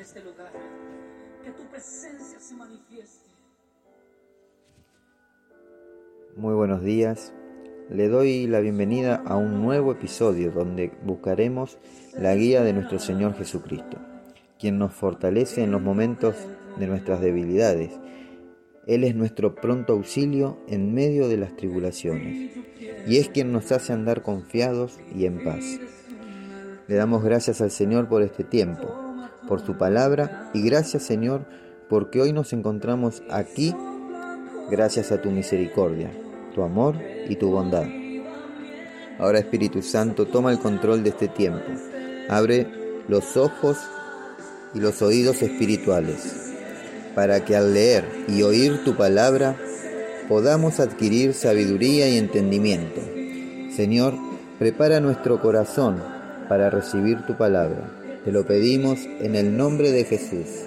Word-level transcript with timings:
este 0.00 0.20
lugar. 0.22 0.50
Que 1.44 1.50
tu 1.50 1.62
presencia 1.70 2.40
se 2.40 2.54
manifieste. 2.54 3.28
Muy 6.36 6.54
buenos 6.54 6.82
días. 6.82 7.34
Le 7.90 8.08
doy 8.08 8.46
la 8.46 8.60
bienvenida 8.60 9.16
a 9.26 9.36
un 9.36 9.62
nuevo 9.62 9.92
episodio 9.92 10.52
donde 10.52 10.92
buscaremos 11.04 11.78
la 12.16 12.34
guía 12.34 12.62
de 12.62 12.72
nuestro 12.72 12.98
Señor 12.98 13.34
Jesucristo, 13.34 13.98
quien 14.58 14.78
nos 14.78 14.94
fortalece 14.94 15.62
en 15.62 15.72
los 15.72 15.82
momentos 15.82 16.34
de 16.78 16.86
nuestras 16.86 17.20
debilidades. 17.20 17.92
Él 18.86 19.04
es 19.04 19.14
nuestro 19.14 19.54
pronto 19.54 19.92
auxilio 19.92 20.58
en 20.68 20.94
medio 20.94 21.28
de 21.28 21.36
las 21.36 21.56
tribulaciones 21.56 22.52
y 23.06 23.18
es 23.18 23.28
quien 23.28 23.52
nos 23.52 23.70
hace 23.72 23.92
andar 23.92 24.22
confiados 24.22 24.98
y 25.14 25.26
en 25.26 25.44
paz. 25.44 25.78
Le 26.86 26.94
damos 26.94 27.22
gracias 27.22 27.60
al 27.60 27.70
Señor 27.70 28.08
por 28.08 28.22
este 28.22 28.44
tiempo, 28.44 29.09
por 29.50 29.66
su 29.66 29.76
palabra 29.76 30.48
y 30.54 30.62
gracias 30.62 31.02
Señor 31.02 31.44
porque 31.88 32.20
hoy 32.20 32.32
nos 32.32 32.52
encontramos 32.52 33.24
aquí 33.30 33.74
gracias 34.70 35.10
a 35.10 35.20
tu 35.20 35.32
misericordia, 35.32 36.12
tu 36.54 36.62
amor 36.62 36.94
y 37.28 37.34
tu 37.34 37.50
bondad. 37.50 37.86
Ahora 39.18 39.40
Espíritu 39.40 39.82
Santo, 39.82 40.26
toma 40.26 40.52
el 40.52 40.60
control 40.60 41.02
de 41.02 41.10
este 41.10 41.26
tiempo. 41.26 41.66
Abre 42.28 42.68
los 43.08 43.36
ojos 43.36 43.76
y 44.72 44.78
los 44.78 45.02
oídos 45.02 45.42
espirituales 45.42 46.52
para 47.16 47.44
que 47.44 47.56
al 47.56 47.74
leer 47.74 48.04
y 48.28 48.42
oír 48.42 48.84
tu 48.84 48.96
palabra 48.96 49.56
podamos 50.28 50.78
adquirir 50.78 51.34
sabiduría 51.34 52.08
y 52.08 52.18
entendimiento. 52.18 53.00
Señor, 53.74 54.14
prepara 54.60 55.00
nuestro 55.00 55.42
corazón 55.42 56.00
para 56.48 56.70
recibir 56.70 57.26
tu 57.26 57.36
palabra. 57.36 57.99
Te 58.24 58.32
lo 58.32 58.44
pedimos 58.44 59.06
en 59.20 59.34
el 59.34 59.56
nombre 59.56 59.90
de 59.92 60.04
Jesús. 60.04 60.66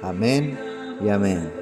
Amén 0.00 0.58
y 1.04 1.10
amén. 1.10 1.52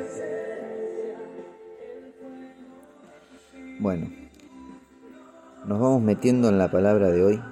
Bueno, 3.81 4.07
nos 5.67 5.81
vamos 5.81 6.03
metiendo 6.03 6.49
en 6.49 6.59
la 6.59 6.71
palabra 6.71 7.11
de 7.11 7.25
hoy. 7.25 7.43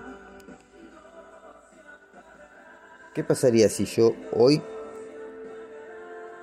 ¿Qué 3.15 3.25
pasaría 3.25 3.69
si 3.69 3.85
yo 3.85 4.15
hoy 4.31 4.63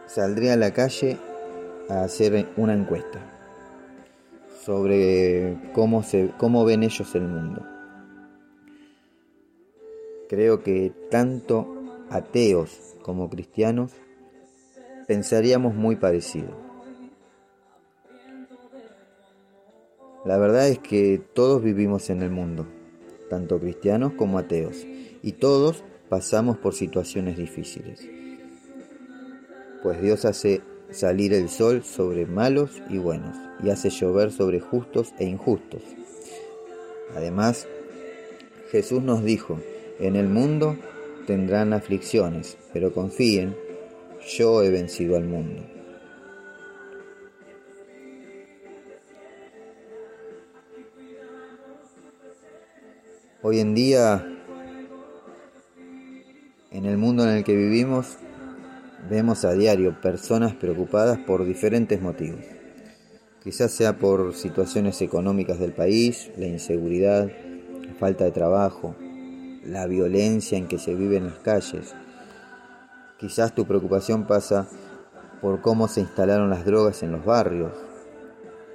saldría 0.07 0.53
a 0.53 0.57
la 0.57 0.73
calle 0.73 1.17
a 1.89 2.03
hacer 2.03 2.49
una 2.57 2.73
encuesta 2.73 3.19
sobre 4.65 5.57
cómo, 5.71 6.03
se, 6.03 6.31
cómo 6.37 6.65
ven 6.65 6.83
ellos 6.83 7.15
el 7.15 7.29
mundo? 7.29 7.78
Creo 10.29 10.61
que 10.61 10.93
tanto 11.09 12.05
ateos 12.11 12.95
como 13.01 13.31
cristianos 13.31 13.93
pensaríamos 15.07 15.73
muy 15.73 15.95
parecido. 15.95 16.49
La 20.25 20.37
verdad 20.37 20.67
es 20.67 20.77
que 20.77 21.19
todos 21.33 21.63
vivimos 21.63 22.11
en 22.11 22.21
el 22.21 22.29
mundo, 22.29 22.67
tanto 23.27 23.59
cristianos 23.59 24.13
como 24.13 24.37
ateos, 24.37 24.85
y 25.23 25.31
todos 25.31 25.83
pasamos 26.09 26.59
por 26.59 26.75
situaciones 26.75 27.35
difíciles. 27.35 28.07
Pues 29.81 29.99
Dios 29.99 30.25
hace 30.25 30.61
salir 30.91 31.33
el 31.33 31.49
sol 31.49 31.83
sobre 31.83 32.27
malos 32.27 32.83
y 32.87 32.99
buenos, 32.99 33.35
y 33.63 33.71
hace 33.71 33.89
llover 33.89 34.31
sobre 34.31 34.59
justos 34.59 35.11
e 35.17 35.25
injustos. 35.25 35.81
Además, 37.15 37.67
Jesús 38.69 39.01
nos 39.01 39.23
dijo, 39.23 39.59
en 39.99 40.15
el 40.15 40.29
mundo 40.29 40.77
tendrán 41.27 41.73
aflicciones, 41.73 42.57
pero 42.73 42.93
confíen, 42.93 43.55
yo 44.37 44.63
he 44.63 44.69
vencido 44.69 45.17
al 45.17 45.25
mundo. 45.25 45.61
Hoy 53.41 53.59
en 53.59 53.75
día, 53.75 54.25
en 56.71 56.85
el 56.85 56.97
mundo 56.97 57.23
en 57.23 57.37
el 57.37 57.43
que 57.43 57.55
vivimos, 57.55 58.17
vemos 59.09 59.45
a 59.45 59.53
diario 59.53 59.99
personas 60.01 60.53
preocupadas 60.55 61.19
por 61.19 61.45
diferentes 61.45 62.01
motivos. 62.01 62.41
Quizás 63.43 63.71
sea 63.71 63.97
por 63.97 64.33
situaciones 64.33 65.01
económicas 65.01 65.59
del 65.59 65.71
país, 65.71 66.29
la 66.37 66.47
inseguridad, 66.47 67.31
la 67.85 67.93
falta 67.93 68.25
de 68.25 68.31
trabajo, 68.31 68.95
la 69.63 69.87
violencia 69.87 70.57
en 70.57 70.67
que 70.67 70.77
se 70.77 70.95
vive 70.95 71.17
en 71.17 71.25
las 71.25 71.39
calles. 71.39 71.93
Quizás 73.17 73.53
tu 73.53 73.65
preocupación 73.65 74.25
pasa 74.25 74.67
por 75.41 75.61
cómo 75.61 75.87
se 75.87 76.01
instalaron 76.01 76.49
las 76.49 76.65
drogas 76.65 77.03
en 77.03 77.11
los 77.11 77.25
barrios, 77.25 77.71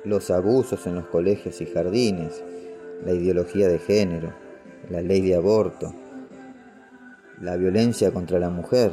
los 0.04 0.30
abusos 0.30 0.86
en 0.86 0.96
los 0.96 1.06
colegios 1.06 1.60
y 1.60 1.66
jardines, 1.66 2.42
la 3.04 3.12
ideología 3.12 3.68
de 3.68 3.78
género, 3.78 4.32
la 4.90 5.00
ley 5.00 5.20
de 5.22 5.34
aborto, 5.34 5.94
la 7.40 7.56
violencia 7.56 8.12
contra 8.12 8.38
la 8.38 8.50
mujer 8.50 8.92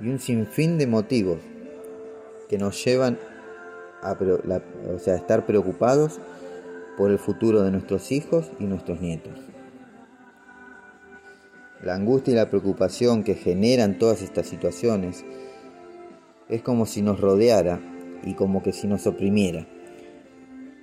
y 0.00 0.08
un 0.08 0.18
sinfín 0.18 0.78
de 0.78 0.86
motivos 0.86 1.38
que 2.48 2.58
nos 2.58 2.82
llevan 2.84 3.18
a, 4.02 4.12
a 4.12 5.14
estar 5.14 5.44
preocupados 5.44 6.20
por 6.96 7.10
el 7.10 7.18
futuro 7.18 7.62
de 7.62 7.70
nuestros 7.70 8.10
hijos 8.12 8.50
y 8.58 8.64
nuestros 8.64 9.00
nietos. 9.00 9.34
La 11.82 11.94
angustia 11.94 12.32
y 12.32 12.36
la 12.36 12.50
preocupación 12.50 13.22
que 13.22 13.34
generan 13.34 13.98
todas 13.98 14.22
estas 14.22 14.48
situaciones 14.48 15.24
es 16.48 16.62
como 16.62 16.86
si 16.86 17.02
nos 17.02 17.20
rodeara 17.20 17.80
y 18.24 18.34
como 18.34 18.64
que 18.64 18.72
si 18.72 18.88
nos 18.88 19.06
oprimiera. 19.06 19.66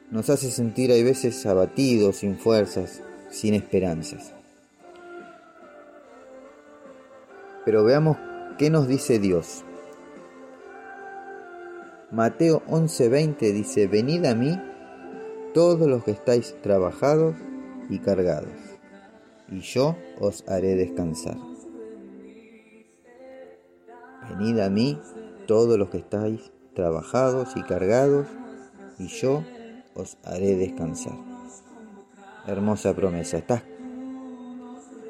Nos 0.10 0.30
hace 0.30 0.50
sentir 0.52 0.92
a 0.92 0.96
veces 0.96 1.46
abatidos, 1.46 2.18
sin 2.18 2.38
fuerzas, 2.38 3.02
sin 3.30 3.56
esperanzas. 3.56 4.34
Pero 7.66 7.84
veamos 7.84 8.18
qué 8.58 8.70
nos 8.70 8.88
dice 8.88 9.20
Dios. 9.20 9.66
Mateo 12.12 12.62
11:20 12.68 13.52
dice, 13.52 13.88
venid 13.88 14.24
a 14.26 14.36
mí 14.36 14.58
todos 15.54 15.90
los 15.90 16.06
que 16.06 16.12
estáis 16.12 16.56
trabajados 16.62 17.36
y 17.90 18.00
cargados 18.00 18.65
y 19.50 19.62
yo 19.62 19.96
os 20.20 20.44
haré 20.48 20.76
descansar. 20.76 21.38
Venid 24.30 24.60
a 24.60 24.70
mí 24.70 25.00
todos 25.48 25.78
los 25.78 25.90
que 25.90 25.98
estáis 25.98 26.52
trabajados 26.74 27.56
y 27.56 27.64
cargados, 27.64 28.28
y 28.98 29.08
yo 29.08 29.44
os 29.94 30.18
haré 30.24 30.56
descansar. 30.56 31.16
Hermosa 32.48 32.94
promesa. 32.94 33.38
¿Estás 33.38 33.64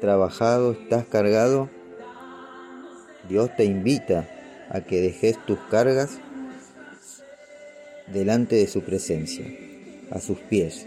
trabajado? 0.00 0.72
¿Estás 0.72 1.06
cargado? 1.06 1.68
Dios 3.28 3.50
te 3.56 3.64
invita 3.64 4.28
a 4.70 4.80
que 4.82 5.00
dejes 5.00 5.38
tus 5.46 5.58
cargas 5.70 6.18
delante 8.06 8.56
de 8.56 8.66
su 8.68 8.82
presencia, 8.82 9.46
a 10.10 10.20
sus 10.20 10.38
pies, 10.38 10.86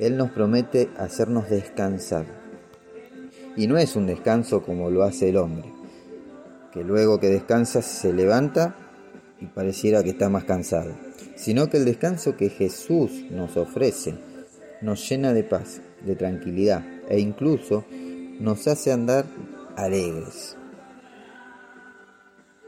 él 0.00 0.16
nos 0.16 0.30
promete 0.30 0.88
hacernos 0.96 1.50
descansar. 1.50 2.24
Y 3.56 3.66
no 3.66 3.76
es 3.76 3.96
un 3.96 4.06
descanso 4.06 4.62
como 4.62 4.90
lo 4.90 5.02
hace 5.02 5.28
el 5.28 5.36
hombre, 5.36 5.70
que 6.72 6.82
luego 6.82 7.20
que 7.20 7.28
descansa 7.28 7.82
se 7.82 8.12
levanta 8.12 8.74
y 9.40 9.46
pareciera 9.46 10.02
que 10.02 10.10
está 10.10 10.30
más 10.30 10.44
cansado, 10.44 10.94
sino 11.36 11.68
que 11.68 11.76
el 11.76 11.84
descanso 11.84 12.36
que 12.36 12.48
Jesús 12.48 13.26
nos 13.30 13.56
ofrece 13.56 14.14
nos 14.80 15.06
llena 15.06 15.34
de 15.34 15.44
paz, 15.44 15.82
de 16.06 16.16
tranquilidad 16.16 16.82
e 17.08 17.20
incluso 17.20 17.84
nos 18.38 18.66
hace 18.66 18.92
andar 18.92 19.26
alegres. 19.76 20.56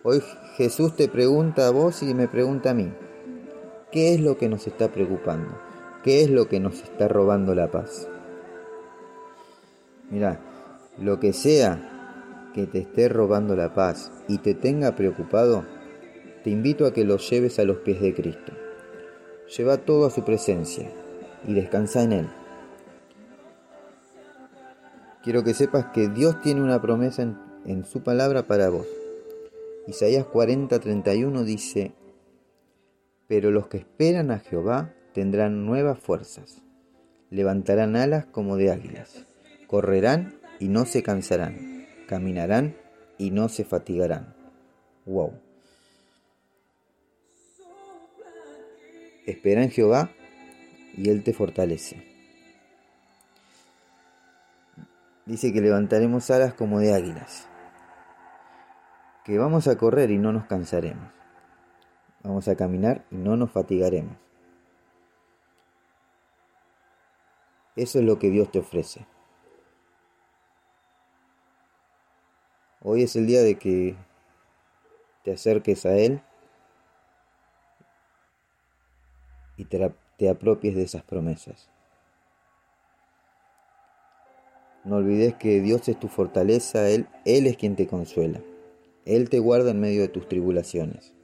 Hoy 0.03 0.23
Jesús 0.57 0.95
te 0.97 1.09
pregunta 1.09 1.67
a 1.67 1.71
vos 1.71 2.03
y 2.03 2.13
me 2.13 2.29
pregunta 2.29 2.71
a 2.71 2.75
mí, 2.75 2.93
¿qué 3.91 4.15
es 4.15 4.21
lo 4.21 4.37
que 4.37 4.51
nos 4.51 4.67
está 4.67 4.89
preocupando? 4.93 5.72
¿Qué 6.03 6.25
es 6.25 6.31
lo 6.31 6.49
que 6.49 6.59
nos 6.59 6.83
está 6.83 7.07
robando 7.07 7.55
la 7.55 7.71
paz? 7.71 8.09
Mira, 10.11 10.41
lo 10.99 11.21
que 11.21 11.33
sea 11.33 12.51
que 12.55 12.67
te 12.67 12.81
esté 12.81 13.09
robando 13.09 13.55
la 13.55 13.73
paz 13.73 14.11
y 14.27 14.39
te 14.39 14.55
tenga 14.55 14.97
preocupado, 14.97 15.65
te 16.43 16.51
invito 16.51 16.87
a 16.87 16.93
que 16.93 17.05
lo 17.05 17.19
lleves 17.19 17.61
a 17.61 17.65
los 17.65 17.79
pies 17.79 18.01
de 18.01 18.15
Cristo. 18.15 18.53
Lleva 19.57 19.79
todo 19.79 20.07
a 20.07 20.11
su 20.11 20.25
presencia 20.25 20.91
y 21.47 21.55
descansa 21.55 22.03
en 22.03 22.13
Él. 22.13 22.29
Quiero 25.23 25.45
que 25.45 25.55
sepas 25.55 25.87
que 25.95 26.09
Dios 26.09 26.41
tiene 26.41 26.63
una 26.63 26.83
promesa 26.83 27.23
en, 27.65 27.85
su 27.85 28.03
palabra 28.03 28.49
para 28.49 28.71
vos. 28.71 28.89
Isaías 29.87 30.27
40:31 30.27 31.45
dice, 31.45 31.93
pero 33.29 33.53
los 33.53 33.69
que 33.69 33.79
esperan 33.79 34.33
a 34.33 34.41
Jehová 34.41 34.95
tendrán 35.13 35.67
nuevas 35.67 35.99
fuerzas, 35.99 36.63
levantarán 37.31 37.97
alas 37.97 38.27
como 38.27 38.57
de 38.57 38.71
águilas, 38.71 39.27
correrán 39.67 40.35
y 40.59 40.69
no 40.69 40.85
se 40.87 41.03
cansarán, 41.03 41.87
caminarán 42.07 42.77
y 43.19 43.31
no 43.31 43.49
se 43.49 43.65
fatigarán. 43.65 44.35
Wow. 45.07 45.33
Espera 49.27 49.63
en 49.63 49.71
Jehová 49.71 50.11
y 50.97 51.09
Él 51.09 51.23
te 51.23 51.33
fortalece. 51.33 52.13
Dice 55.25 55.53
que 55.53 55.61
levantaremos 55.61 56.31
alas 56.31 56.53
como 56.55 56.81
de 56.81 56.93
águilas, 56.93 57.49
que 59.25 59.39
vamos 59.39 59.69
a 59.69 59.77
correr 59.79 60.11
y 60.11 60.19
no 60.19 60.33
nos 60.33 60.47
cansaremos, 60.47 61.13
vamos 62.25 62.49
a 62.49 62.57
caminar 62.57 63.05
y 63.11 63.17
no 63.17 63.37
nos 63.37 63.53
fatigaremos. 63.53 64.22
Eso 67.77 67.99
es 67.99 68.05
lo 68.05 68.19
que 68.19 68.31
Dios 68.31 68.51
te 68.51 68.59
ofrece. 68.59 69.07
Hoy 72.83 73.05
es 73.05 73.17
el 73.17 73.27
día 73.27 73.43
de 73.43 73.57
que 73.57 73.95
te 75.23 75.33
acerques 75.33 75.87
a 75.87 75.97
Él 75.97 76.21
y 79.57 79.65
te, 79.65 80.29
apropies 80.29 80.75
de 80.75 80.83
esas 80.83 81.03
promesas. 81.03 81.71
No 84.85 84.97
olvides 84.97 85.35
que 85.35 85.61
Dios 85.61 85.89
es 85.89 85.99
tu 85.99 86.09
fortaleza, 86.09 86.91
Él, 86.91 87.07
es 87.25 87.57
quien 87.57 87.77
te 87.77 87.87
consuela. 87.87 88.41
Él 89.05 89.31
te 89.31 89.39
guarda 89.39 89.71
en 89.71 89.81
medio 89.81 90.03
de 90.03 90.09
tus 90.09 90.29
tribulaciones. 90.29 91.15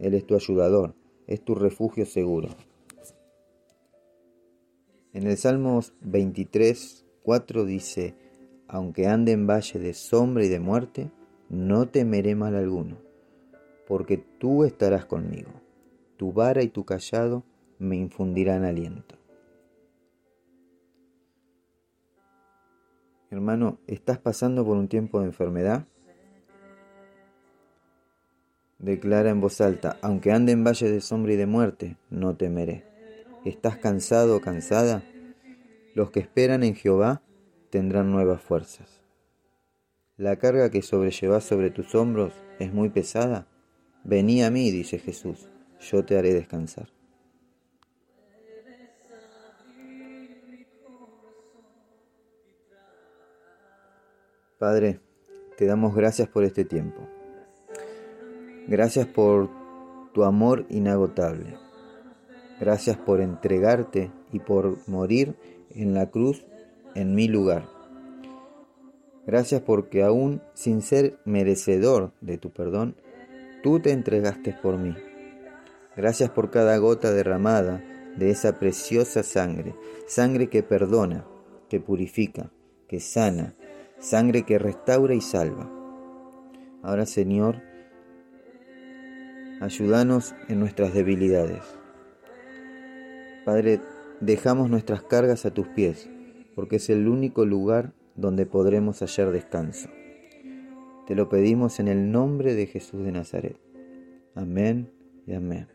Él 0.00 0.14
es 0.14 0.26
tu 0.26 0.34
ayudador, 0.34 0.96
es 1.28 1.44
tu 1.44 1.54
refugio 1.54 2.06
seguro. 2.06 2.48
En 5.18 5.26
el 5.26 5.36
Salmos 5.36 5.94
23, 6.02 7.04
4 7.24 7.64
dice, 7.64 8.14
aunque 8.68 9.08
ande 9.08 9.32
en 9.32 9.48
valle 9.48 9.80
de 9.80 9.92
sombra 9.92 10.44
y 10.44 10.48
de 10.48 10.60
muerte, 10.60 11.10
no 11.48 11.88
temeré 11.88 12.36
mal 12.36 12.54
alguno, 12.54 12.98
porque 13.88 14.16
tú 14.38 14.62
estarás 14.62 15.06
conmigo. 15.06 15.50
Tu 16.18 16.32
vara 16.32 16.62
y 16.62 16.68
tu 16.68 16.84
callado 16.84 17.42
me 17.80 17.96
infundirán 17.96 18.64
aliento. 18.64 19.16
Hermano, 23.32 23.80
¿estás 23.88 24.20
pasando 24.20 24.64
por 24.64 24.76
un 24.76 24.86
tiempo 24.86 25.18
de 25.18 25.26
enfermedad? 25.26 25.84
Declara 28.78 29.30
en 29.30 29.40
voz 29.40 29.60
alta, 29.60 29.98
aunque 30.00 30.30
ande 30.30 30.52
en 30.52 30.62
valle 30.62 30.88
de 30.88 31.00
sombra 31.00 31.32
y 31.32 31.36
de 31.36 31.46
muerte, 31.46 31.96
no 32.08 32.36
temeré. 32.36 32.87
¿Estás 33.44 33.76
cansado 33.78 34.36
o 34.36 34.40
cansada? 34.40 35.02
Los 35.94 36.10
que 36.10 36.20
esperan 36.20 36.64
en 36.64 36.74
Jehová 36.74 37.22
tendrán 37.70 38.10
nuevas 38.10 38.42
fuerzas. 38.42 39.00
¿La 40.16 40.36
carga 40.36 40.70
que 40.70 40.82
sobrellevas 40.82 41.44
sobre 41.44 41.70
tus 41.70 41.94
hombros 41.94 42.32
es 42.58 42.72
muy 42.72 42.88
pesada? 42.88 43.46
Vení 44.02 44.42
a 44.42 44.50
mí, 44.50 44.70
dice 44.72 44.98
Jesús, 44.98 45.48
yo 45.80 46.04
te 46.04 46.18
haré 46.18 46.34
descansar. 46.34 46.88
Padre, 54.58 54.98
te 55.56 55.66
damos 55.66 55.94
gracias 55.94 56.28
por 56.28 56.42
este 56.42 56.64
tiempo. 56.64 57.08
Gracias 58.66 59.06
por 59.06 59.48
tu 60.12 60.24
amor 60.24 60.66
inagotable. 60.68 61.67
Gracias 62.60 62.96
por 62.96 63.20
entregarte 63.20 64.10
y 64.32 64.40
por 64.40 64.76
morir 64.88 65.36
en 65.70 65.94
la 65.94 66.10
cruz 66.10 66.44
en 66.94 67.14
mi 67.14 67.28
lugar. 67.28 67.66
Gracias 69.26 69.60
porque 69.60 70.02
aún 70.02 70.40
sin 70.54 70.82
ser 70.82 71.18
merecedor 71.24 72.12
de 72.20 72.38
tu 72.38 72.50
perdón, 72.50 72.96
tú 73.62 73.78
te 73.78 73.92
entregaste 73.92 74.56
por 74.60 74.78
mí. 74.78 74.96
Gracias 75.96 76.30
por 76.30 76.50
cada 76.50 76.76
gota 76.78 77.12
derramada 77.12 77.84
de 78.16 78.30
esa 78.30 78.58
preciosa 78.58 79.22
sangre, 79.22 79.74
sangre 80.06 80.48
que 80.48 80.62
perdona, 80.62 81.24
que 81.68 81.78
purifica, 81.78 82.50
que 82.88 83.00
sana, 83.00 83.54
sangre 84.00 84.44
que 84.44 84.58
restaura 84.58 85.14
y 85.14 85.20
salva. 85.20 85.70
Ahora, 86.82 87.04
Señor, 87.06 87.60
ayúdanos 89.60 90.34
en 90.48 90.60
nuestras 90.60 90.94
debilidades. 90.94 91.77
Padre, 93.48 93.80
dejamos 94.20 94.68
nuestras 94.68 95.02
cargas 95.02 95.46
a 95.46 95.54
tus 95.54 95.66
pies, 95.68 96.10
porque 96.54 96.76
es 96.76 96.90
el 96.90 97.08
único 97.08 97.46
lugar 97.46 97.94
donde 98.14 98.44
podremos 98.44 99.00
hallar 99.00 99.30
descanso. 99.30 99.88
Te 101.06 101.14
lo 101.14 101.30
pedimos 101.30 101.80
en 101.80 101.88
el 101.88 102.12
nombre 102.12 102.54
de 102.54 102.66
Jesús 102.66 103.02
de 103.06 103.10
Nazaret. 103.10 103.56
Amén 104.34 104.90
y 105.26 105.32
amén. 105.32 105.66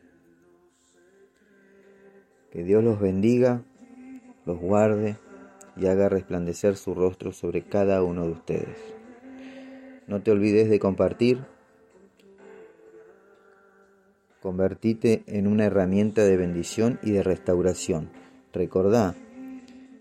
Que 2.52 2.64
Dios 2.64 2.84
los 2.84 3.00
bendiga, 3.00 3.64
los 4.46 4.60
guarde 4.60 5.16
y 5.76 5.88
haga 5.88 6.10
resplandecer 6.10 6.76
su 6.76 6.94
rostro 6.94 7.32
sobre 7.32 7.64
cada 7.64 8.04
uno 8.04 8.28
de 8.28 8.34
ustedes. 8.34 8.78
No 10.06 10.22
te 10.22 10.30
olvides 10.30 10.70
de 10.70 10.78
compartir. 10.78 11.40
Convertite 14.44 15.24
en 15.28 15.48
una 15.48 15.64
herramienta 15.64 16.26
de 16.26 16.36
bendición 16.36 17.00
y 17.02 17.12
de 17.12 17.24
restauración. 17.24 18.10
Recordá 18.52 19.16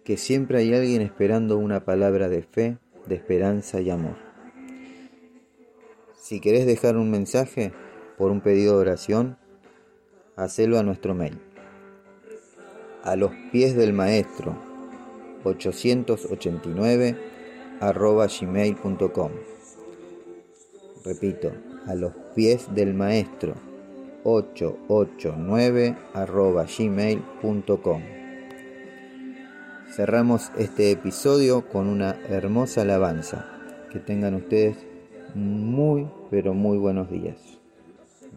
que 0.02 0.16
siempre 0.16 0.58
hay 0.58 0.74
alguien 0.74 1.00
esperando 1.00 1.58
una 1.58 1.84
palabra 1.84 2.28
de 2.28 2.42
fe, 2.42 2.76
de 3.06 3.14
esperanza 3.14 3.80
y 3.80 3.88
amor. 3.90 4.16
Si 6.20 6.40
querés 6.40 6.66
dejar 6.66 6.96
un 6.96 7.08
mensaje 7.08 7.72
por 8.18 8.32
un 8.32 8.40
pedido 8.40 8.74
de 8.74 8.80
oración, 8.80 9.38
hacelo 10.34 10.76
a 10.76 10.82
nuestro 10.82 11.14
mail. 11.14 11.38
A 13.04 13.14
los 13.14 13.30
pies 13.52 13.76
del 13.76 13.92
maestro 13.92 14.56
889 15.44 17.16
arroba 17.78 18.26
gmail.com. 18.26 19.30
Repito, 21.04 21.52
a 21.86 21.94
los 21.94 22.12
pies 22.34 22.74
del 22.74 22.92
maestro 22.92 23.54
889 23.54 23.62
arroba 23.62 23.71
gmail.com. 26.78 28.02
Cerramos 29.94 30.50
este 30.56 30.90
episodio 30.90 31.68
con 31.68 31.88
una 31.88 32.16
hermosa 32.28 32.82
alabanza. 32.82 33.46
Que 33.90 33.98
tengan 33.98 34.34
ustedes 34.34 34.76
muy, 35.34 36.08
pero 36.30 36.54
muy 36.54 36.78
buenos 36.78 37.10
días. 37.10 37.36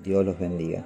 Dios 0.04 0.26
los 0.26 0.38
bendiga. 0.38 0.86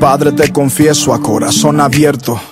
Padre, 0.00 0.32
te 0.32 0.52
confieso 0.52 1.12
a 1.14 1.20
corazón 1.20 1.80
abierto 1.80 2.40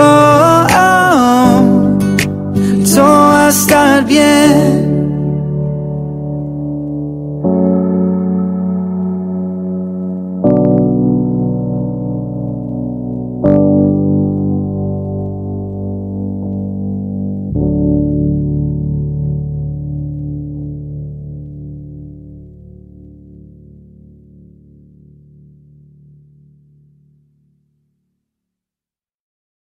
Oh, 0.00 0.37